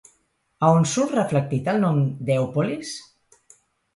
[0.67, 1.99] A on surt reflectit el nom
[2.29, 2.95] d'Èupolis?